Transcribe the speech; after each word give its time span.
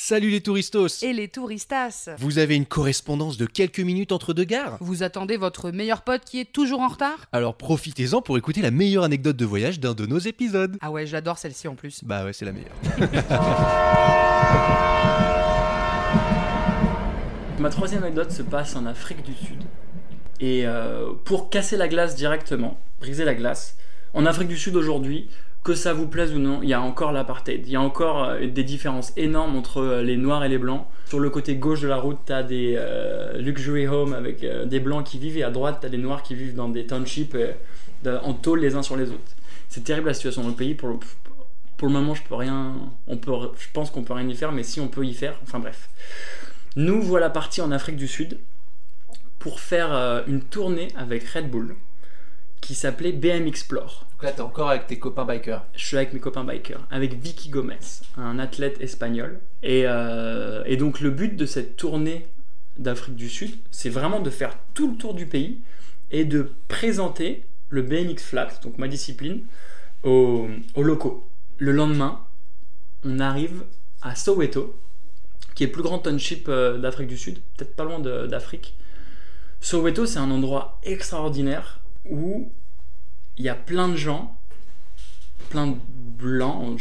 Salut 0.00 0.30
les 0.30 0.40
touristos 0.40 1.02
Et 1.02 1.12
les 1.12 1.26
touristas 1.26 2.10
Vous 2.18 2.38
avez 2.38 2.54
une 2.54 2.66
correspondance 2.66 3.36
de 3.36 3.46
quelques 3.46 3.80
minutes 3.80 4.12
entre 4.12 4.32
deux 4.32 4.44
gares? 4.44 4.76
Vous 4.80 5.02
attendez 5.02 5.36
votre 5.36 5.72
meilleur 5.72 6.02
pote 6.02 6.22
qui 6.24 6.38
est 6.38 6.52
toujours 6.52 6.82
en 6.82 6.86
retard? 6.86 7.26
Alors 7.32 7.56
profitez-en 7.56 8.22
pour 8.22 8.38
écouter 8.38 8.62
la 8.62 8.70
meilleure 8.70 9.02
anecdote 9.02 9.34
de 9.34 9.44
voyage 9.44 9.80
d'un 9.80 9.94
de 9.94 10.06
nos 10.06 10.20
épisodes. 10.20 10.76
Ah 10.80 10.92
ouais, 10.92 11.04
j'adore 11.04 11.36
celle-ci 11.36 11.66
en 11.66 11.74
plus. 11.74 12.04
Bah 12.04 12.24
ouais, 12.24 12.32
c'est 12.32 12.44
la 12.44 12.52
meilleure. 12.52 12.76
Ma 17.58 17.68
troisième 17.68 18.04
anecdote 18.04 18.30
se 18.30 18.42
passe 18.42 18.76
en 18.76 18.86
Afrique 18.86 19.24
du 19.24 19.34
Sud. 19.34 19.64
Et 20.38 20.64
euh, 20.64 21.12
pour 21.24 21.50
casser 21.50 21.76
la 21.76 21.88
glace 21.88 22.14
directement, 22.14 22.80
briser 23.00 23.24
la 23.24 23.34
glace, 23.34 23.76
en 24.14 24.26
Afrique 24.26 24.46
du 24.46 24.58
Sud 24.58 24.76
aujourd'hui, 24.76 25.28
que 25.64 25.74
ça 25.74 25.92
vous 25.92 26.06
plaise 26.06 26.34
ou 26.34 26.38
non, 26.38 26.60
il 26.62 26.68
y 26.68 26.72
a 26.72 26.80
encore 26.80 27.12
l'apartheid. 27.12 27.66
Il 27.66 27.72
y 27.72 27.76
a 27.76 27.80
encore 27.80 28.24
euh, 28.24 28.46
des 28.46 28.64
différences 28.64 29.12
énormes 29.16 29.56
entre 29.56 29.78
euh, 29.78 30.02
les 30.02 30.16
noirs 30.16 30.44
et 30.44 30.48
les 30.48 30.58
blancs. 30.58 30.86
Sur 31.06 31.20
le 31.20 31.30
côté 31.30 31.56
gauche 31.56 31.80
de 31.80 31.88
la 31.88 31.96
route, 31.96 32.18
tu 32.26 32.32
as 32.32 32.42
des 32.42 32.74
euh, 32.76 33.38
luxury 33.38 33.86
homes 33.86 34.12
avec 34.12 34.44
des 34.44 34.80
blancs 34.80 35.04
qui 35.04 35.18
vivent 35.18 35.38
et 35.38 35.42
à 35.42 35.50
droite, 35.50 35.78
tu 35.80 35.86
as 35.86 35.90
des 35.90 35.98
noirs 35.98 36.22
qui 36.22 36.34
vivent 36.34 36.54
dans 36.54 36.68
des 36.68 36.86
townships 36.86 37.36
en 38.06 38.34
tôle 38.34 38.60
les 38.60 38.76
uns 38.76 38.82
sur 38.82 38.96
les 38.96 39.10
autres. 39.10 39.34
C'est 39.68 39.84
terrible 39.84 40.08
la 40.08 40.14
situation 40.14 40.42
dans 40.42 40.48
le 40.48 40.54
pays. 40.54 40.74
Pour 40.74 40.88
le, 40.88 41.88
moment, 41.88 42.14
je 42.14 42.22
peux 42.22 42.34
rien. 42.34 42.74
Je 43.08 43.66
pense 43.72 43.90
qu'on 43.90 44.02
peut 44.02 44.14
rien 44.14 44.28
y 44.28 44.34
faire, 44.34 44.52
mais 44.52 44.62
si 44.62 44.80
on 44.80 44.88
peut 44.88 45.04
y 45.04 45.14
faire, 45.14 45.38
enfin 45.42 45.58
bref. 45.58 45.88
Nous 46.76 47.02
voilà 47.02 47.30
partis 47.30 47.60
en 47.60 47.70
Afrique 47.72 47.96
du 47.96 48.08
Sud 48.08 48.38
pour 49.38 49.60
faire 49.60 50.24
une 50.26 50.42
tournée 50.42 50.88
avec 50.96 51.26
Red 51.28 51.50
Bull 51.50 51.74
qui 52.60 52.74
s'appelait 52.74 53.12
BM 53.12 53.46
Explore. 53.46 54.06
Donc 54.12 54.22
là, 54.24 54.32
t'es 54.32 54.40
encore 54.40 54.70
avec 54.70 54.86
tes 54.86 54.98
copains 54.98 55.24
bikers. 55.24 55.64
Je 55.74 55.86
suis 55.86 55.96
avec 55.96 56.12
mes 56.12 56.20
copains 56.20 56.44
bikers, 56.44 56.80
avec 56.90 57.14
Vicky 57.14 57.50
Gomez, 57.50 57.78
un 58.16 58.38
athlète 58.38 58.80
espagnol. 58.80 59.40
Et, 59.62 59.84
euh, 59.86 60.62
et 60.66 60.76
donc 60.76 61.00
le 61.00 61.10
but 61.10 61.36
de 61.36 61.46
cette 61.46 61.76
tournée 61.76 62.26
d'Afrique 62.78 63.16
du 63.16 63.28
Sud, 63.28 63.56
c'est 63.70 63.90
vraiment 63.90 64.20
de 64.20 64.30
faire 64.30 64.56
tout 64.74 64.90
le 64.90 64.96
tour 64.96 65.14
du 65.14 65.26
pays 65.26 65.60
et 66.10 66.24
de 66.24 66.52
présenter 66.68 67.44
le 67.70 67.82
BMX 67.82 68.22
flat, 68.22 68.48
donc 68.62 68.78
ma 68.78 68.88
discipline, 68.88 69.42
aux, 70.02 70.48
aux 70.74 70.82
locaux. 70.82 71.28
Le 71.58 71.72
lendemain, 71.72 72.20
on 73.04 73.20
arrive 73.20 73.64
à 74.00 74.14
Soweto, 74.14 74.76
qui 75.54 75.64
est 75.64 75.66
le 75.66 75.72
plus 75.72 75.82
grand 75.82 75.98
township 75.98 76.48
euh, 76.48 76.78
d'Afrique 76.78 77.08
du 77.08 77.18
Sud, 77.18 77.40
peut-être 77.56 77.74
pas 77.74 77.84
loin 77.84 77.98
d'Afrique. 78.00 78.74
Soweto, 79.60 80.06
c'est 80.06 80.18
un 80.18 80.30
endroit 80.30 80.78
extraordinaire 80.84 81.80
où 82.10 82.50
il 83.36 83.44
y 83.44 83.48
a 83.48 83.54
plein 83.54 83.88
de 83.88 83.96
gens, 83.96 84.36
plein 85.50 85.68
de 85.68 85.76
blancs 86.18 86.76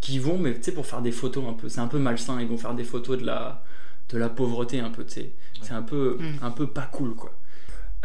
qui 0.00 0.18
vont, 0.18 0.38
mais 0.38 0.54
tu 0.54 0.62
sais, 0.62 0.72
pour 0.72 0.86
faire 0.86 1.02
des 1.02 1.12
photos 1.12 1.44
un 1.48 1.52
peu, 1.54 1.68
c'est 1.68 1.80
un 1.80 1.88
peu 1.88 1.98
malsain, 1.98 2.40
ils 2.40 2.46
vont 2.46 2.56
faire 2.58 2.74
des 2.74 2.84
photos 2.84 3.18
de 3.18 3.24
la, 3.26 3.62
de 4.10 4.18
la 4.18 4.28
pauvreté 4.28 4.80
un 4.80 4.90
peu, 4.90 5.04
tu 5.04 5.14
sais. 5.14 5.30
C'est 5.62 5.72
un 5.74 5.82
peu, 5.82 6.18
un 6.42 6.50
peu 6.50 6.66
pas 6.68 6.88
cool, 6.92 7.14
quoi. 7.14 7.32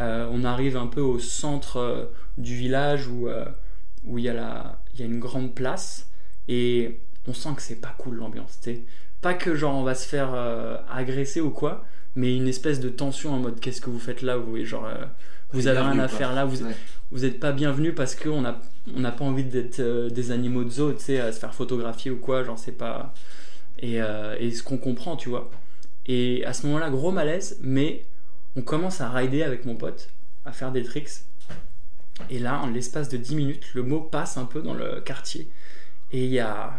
Euh, 0.02 0.28
on 0.32 0.44
arrive 0.44 0.76
un 0.76 0.88
peu 0.88 1.02
au 1.02 1.20
centre 1.20 1.78
euh, 1.78 2.06
du 2.40 2.56
village 2.56 3.08
où 3.08 3.28
euh, 3.28 3.46
où 4.06 4.18
il 4.18 4.24
y, 4.26 4.30
a 4.30 4.34
la- 4.34 4.82
y 4.98 5.04
a 5.04 5.06
une 5.06 5.20
grande 5.20 5.54
place 5.54 6.08
et 6.48 7.00
on 7.28 7.34
sent 7.34 7.50
que 7.56 7.62
c'est 7.62 7.76
pas 7.80 7.94
cool 7.98 8.16
l'ambiance, 8.16 8.60
tu 8.62 8.74
sais. 8.74 8.82
Pas 9.22 9.34
que 9.36 9.56
genre 9.56 9.76
on 9.76 9.84
va 9.84 9.96
se 9.96 10.06
faire 10.08 10.34
agresser 10.90 11.40
ou 11.42 11.52
quoi, 11.52 11.86
mais 12.16 12.36
une 12.36 12.48
espèce 12.48 12.80
de 12.80 12.90
tension 12.90 13.34
en 13.34 13.40
mode 13.40 13.60
qu'est-ce 13.60 13.82
que 13.82 13.90
vous 13.90 14.00
faites 14.00 14.22
là, 14.22 14.38
vous 14.38 14.64
genre 14.66 14.86
euh, 14.86 15.06
vous 15.52 15.68
avez 15.68 15.80
rien 15.80 16.00
à 16.00 16.08
faire 16.08 16.34
là, 16.34 16.46
vous, 16.46 16.64
Ouais. 16.64 16.76
vous 17.12 17.20
n'êtes 17.22 17.40
pas 17.40 17.52
bienvenu 17.52 17.94
parce 17.94 18.16
qu'on 18.16 18.42
n'a 18.42 18.60
on 18.96 19.00
n'a 19.00 19.12
pas 19.12 19.24
envie 19.26 19.44
d'être 19.44 19.80
euh, 19.80 20.10
des 20.10 20.32
animaux 20.32 20.64
de 20.64 20.70
zoo, 20.70 20.94
tu 20.94 21.00
sais, 21.04 21.20
à 21.20 21.32
se 21.32 21.40
faire 21.40 21.54
photographier 21.54 22.12
ou 22.12 22.18
quoi, 22.18 22.44
genre 22.44 22.58
c'est 22.60 22.72
pas. 22.74 23.14
Et, 23.80 24.02
euh, 24.02 24.36
et 24.40 24.52
ce 24.52 24.62
qu'on 24.64 24.78
comprend, 24.78 25.16
tu 25.16 25.30
vois. 25.30 25.50
Et 26.06 26.44
à 26.46 26.54
ce 26.54 26.66
moment-là, 26.68 26.90
gros 26.90 27.12
malaise, 27.12 27.58
mais 27.62 28.06
on 28.56 28.62
commence 28.62 29.00
à 29.02 29.10
rider 29.10 29.42
avec 29.44 29.66
mon 29.66 29.76
pote, 29.76 30.10
à 30.46 30.52
faire 30.52 30.72
des 30.72 30.84
tricks. 30.84 31.10
Et 32.30 32.40
là, 32.40 32.60
en 32.60 32.68
l'espace 32.68 33.10
de 33.10 33.18
10 33.18 33.36
minutes, 33.36 33.74
le 33.74 33.84
mot 33.84 34.00
passe 34.02 34.38
un 34.38 34.46
peu 34.46 34.62
dans 34.62 34.74
le 34.74 35.02
quartier. 35.02 35.50
Et 36.12 36.26
il 36.26 36.32
y 36.32 36.40
a 36.40 36.74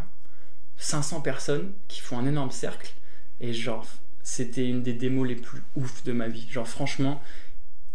500 0.77 1.21
personnes 1.23 1.73
qui 1.89 2.01
font 2.01 2.19
un 2.19 2.27
énorme 2.27 2.51
cercle. 2.51 2.93
Et 3.41 3.53
genre, 3.53 3.87
c'était 4.25 4.69
une 4.69 4.83
des 4.83 4.95
démos 4.95 5.29
les 5.29 5.37
plus 5.37 5.63
ouf 5.77 6.03
de 6.03 6.13
ma 6.13 6.27
vie. 6.27 6.47
Genre, 6.51 6.67
franchement, 6.67 7.23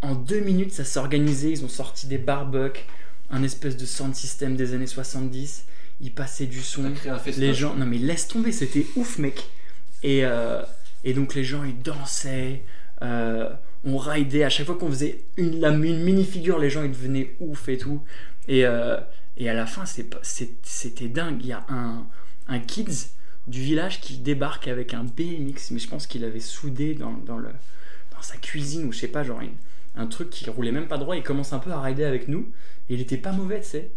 en 0.00 0.14
deux 0.14 0.40
minutes, 0.40 0.72
ça 0.72 0.84
s'est 0.84 0.98
organisé. 0.98 1.50
Ils 1.50 1.64
ont 1.64 1.68
sorti 1.68 2.06
des 2.06 2.16
barbucks, 2.18 2.86
un 3.28 3.42
espèce 3.42 3.76
de 3.76 3.84
sound 3.84 4.14
system 4.14 4.56
des 4.56 4.72
années 4.72 4.86
70. 4.86 5.66
Ils 6.00 6.14
passaient 6.14 6.46
du 6.46 6.62
son. 6.62 6.84
Les 7.36 7.52
gens, 7.54 7.74
non 7.74 7.84
mais 7.84 7.98
laisse 7.98 8.26
tomber, 8.28 8.52
c'était 8.52 8.86
ouf, 8.96 9.18
mec. 9.18 9.50
Et, 10.02 10.24
euh, 10.24 10.62
et 11.04 11.12
donc 11.12 11.34
les 11.34 11.44
gens, 11.44 11.64
ils 11.64 11.78
dansaient. 11.82 12.62
euh, 13.02 13.50
on 13.84 13.96
ridait. 13.98 14.44
À 14.44 14.50
chaque 14.50 14.66
fois 14.66 14.76
qu'on 14.76 14.88
faisait 14.90 15.24
une, 15.36 15.60
la, 15.60 15.68
une 15.70 16.02
mini-figure, 16.02 16.58
les 16.58 16.70
gens, 16.70 16.82
ils 16.84 16.90
devenaient 16.92 17.34
ouf 17.40 17.68
et 17.68 17.76
tout. 17.78 18.02
Et, 18.48 18.64
euh, 18.66 18.98
et 19.36 19.48
à 19.50 19.54
la 19.54 19.66
fin, 19.66 19.84
c'était 19.84 21.08
dingue. 21.08 21.38
Il 21.40 21.46
y 21.48 21.52
a 21.52 21.64
un, 21.68 22.06
un 22.48 22.58
kids 22.60 23.08
du 23.50 23.60
village 23.60 24.00
qui 24.00 24.18
débarque 24.18 24.68
avec 24.68 24.94
un 24.94 25.04
BMX, 25.04 25.72
mais 25.72 25.78
je 25.78 25.88
pense 25.88 26.06
qu'il 26.06 26.24
avait 26.24 26.40
soudé 26.40 26.94
dans, 26.94 27.16
sa 28.22 28.36
cuisine 28.36 28.84
ou 28.86 28.92
je 28.92 28.98
sais 28.98 29.08
pas, 29.08 29.24
genre 29.24 29.40
un 29.96 30.06
truc 30.06 30.30
qui 30.30 30.48
roulait 30.48 30.72
même 30.72 30.88
pas 30.88 30.98
droit. 30.98 31.16
Il 31.16 31.22
commence 31.22 31.52
un 31.52 31.58
peu 31.58 31.72
à 31.72 31.80
rider 31.80 32.04
avec 32.04 32.28
nous. 32.28 32.48
Et 32.88 32.94
il 32.94 33.00
était 33.00 33.16
pas 33.16 33.32
mauvais, 33.32 33.60
tu 33.60 33.68
sais. 33.68 33.90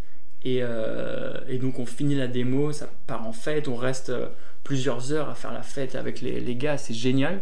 Et, 0.43 0.59
euh, 0.61 1.57
donc 1.59 1.79
on 1.79 1.85
finit 1.85 2.15
la 2.15 2.27
démo, 2.27 2.71
ça 2.71 2.89
part 3.07 3.25
en 3.27 3.31
fête, 3.31 3.67
on 3.67 3.75
reste 3.75 4.09
euh, 4.09 4.27
plusieurs 4.63 5.13
heures 5.13 5.29
à 5.29 5.35
faire 5.35 5.53
la 5.53 5.61
fête 5.61 5.95
avec 5.95 6.19
les, 6.19 6.39
les 6.41 6.55
gars, 6.55 6.77
c'est 6.77 6.93
génial. 6.93 7.41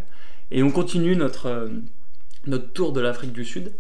Et 0.51 0.63
on 0.63 0.72
continue 0.72 1.16
notre, 1.16 1.47
euh, 1.47 1.69
notre 2.45 2.72
tour 2.73 2.93
de 2.93 3.01
l'Afrique 3.01 3.31
du 3.31 3.45
Sud. 3.45 3.72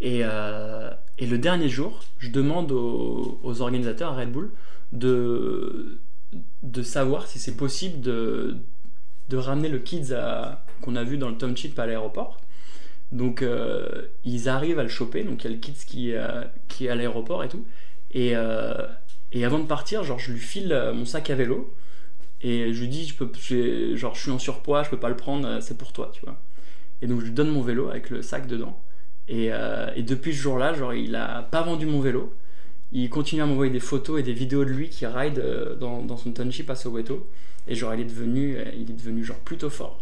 Et, 0.00 0.20
et 0.20 1.26
le 1.26 1.38
dernier 1.38 1.68
jour, 1.68 2.04
je 2.20 2.30
demande 2.30 2.70
aux 2.70 3.60
organisateurs 3.60 4.12
à 4.12 4.20
Red 4.20 4.30
Bull 4.30 4.52
de, 4.92 5.98
de 6.62 6.82
savoir 6.82 7.26
si 7.26 7.38
c'est 7.38 7.56
possible 7.56 8.00
de, 8.00 8.56
de 9.28 9.36
ramener 9.36 9.68
le 9.68 9.78
kids 9.78 10.14
qu'on 10.82 10.96
a 10.96 11.04
vu 11.04 11.18
dans 11.18 11.28
le 11.28 11.36
Township 11.36 11.78
à 11.78 11.86
l'aéroport. 11.86 12.40
Donc 13.10 13.42
euh, 13.42 14.02
ils 14.24 14.48
arrivent 14.48 14.78
à 14.78 14.82
le 14.82 14.88
choper, 14.88 15.24
donc 15.24 15.42
il 15.42 15.50
y 15.50 15.50
a 15.50 15.54
le 15.54 15.60
kids 15.60 15.84
qui, 15.86 16.12
euh, 16.12 16.44
qui 16.68 16.86
est 16.86 16.90
à 16.90 16.94
l'aéroport 16.94 17.42
et 17.42 17.48
tout. 17.48 17.64
Et, 18.10 18.32
euh, 18.34 18.86
et 19.32 19.44
avant 19.44 19.58
de 19.58 19.66
partir, 19.66 20.04
genre 20.04 20.18
je 20.18 20.32
lui 20.32 20.40
file 20.40 20.92
mon 20.94 21.04
sac 21.04 21.30
à 21.30 21.34
vélo 21.34 21.74
et 22.42 22.72
je 22.72 22.80
lui 22.80 22.88
dis, 22.88 23.06
je 23.06 23.14
peux, 23.14 23.30
genre 23.96 24.14
je 24.14 24.20
suis 24.20 24.30
en 24.30 24.38
surpoids, 24.38 24.82
je 24.82 24.90
peux 24.90 25.00
pas 25.00 25.08
le 25.08 25.16
prendre, 25.16 25.60
c'est 25.60 25.76
pour 25.78 25.92
toi, 25.92 26.10
tu 26.12 26.20
vois. 26.24 26.38
Et 27.00 27.06
donc 27.06 27.20
je 27.20 27.26
lui 27.26 27.32
donne 27.32 27.48
mon 27.48 27.62
vélo 27.62 27.88
avec 27.88 28.10
le 28.10 28.22
sac 28.22 28.46
dedans. 28.46 28.78
Et, 29.28 29.50
et 29.96 30.02
depuis 30.02 30.32
ce 30.34 30.40
jour-là, 30.40 30.72
genre 30.72 30.94
il 30.94 31.14
a 31.16 31.42
pas 31.42 31.62
vendu 31.62 31.86
mon 31.86 32.00
vélo. 32.00 32.34
Il 32.92 33.10
continue 33.10 33.42
à 33.42 33.46
m'envoyer 33.46 33.70
des 33.72 33.80
photos 33.80 34.18
et 34.20 34.22
des 34.22 34.32
vidéos 34.32 34.64
de 34.64 34.70
lui 34.70 34.88
qui 34.88 35.06
ride 35.06 35.38
euh, 35.38 35.74
dans, 35.76 36.02
dans 36.02 36.16
son 36.16 36.32
township 36.32 36.70
à 36.70 36.74
Soweto. 36.74 37.26
Et 37.66 37.74
genre 37.74 37.92
il 37.94 38.00
est 38.00 38.04
devenu, 38.04 38.56
euh, 38.56 38.64
il 38.74 38.90
est 38.90 38.94
devenu 38.94 39.22
genre 39.24 39.38
plutôt 39.38 39.68
fort. 39.70 40.00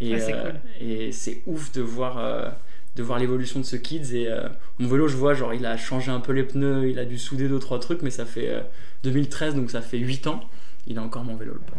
Et 0.00 0.14
Ah, 0.14 0.18
c'est 0.18 0.34
euh, 0.34 0.50
cool. 0.52 1.12
c'est 1.12 1.42
ouf 1.46 1.72
de 1.72 1.82
voir, 1.82 2.18
euh, 2.18 2.48
de 2.96 3.02
voir 3.02 3.18
l'évolution 3.18 3.60
de 3.60 3.64
ce 3.66 3.76
kids. 3.76 4.14
Et 4.16 4.28
euh, 4.28 4.48
mon 4.78 4.88
vélo, 4.88 5.08
je 5.08 5.16
vois, 5.16 5.34
genre 5.34 5.52
il 5.52 5.66
a 5.66 5.76
changé 5.76 6.10
un 6.10 6.20
peu 6.20 6.32
les 6.32 6.42
pneus, 6.44 6.88
il 6.88 6.98
a 6.98 7.04
dû 7.04 7.18
souder 7.18 7.48
deux 7.48 7.58
trois 7.58 7.78
trucs, 7.78 8.00
mais 8.02 8.10
ça 8.10 8.24
fait 8.24 8.48
euh, 8.48 8.60
2013, 9.04 9.54
donc 9.54 9.70
ça 9.70 9.82
fait 9.82 9.98
8 9.98 10.26
ans. 10.26 10.40
Il 10.86 10.98
a 10.98 11.02
encore 11.02 11.22
mon 11.24 11.36
vélo, 11.36 11.52
le 11.52 11.60
pote. 11.60 11.78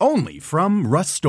Only 0.00 0.40
from 0.40 0.86
Rust 0.86 1.24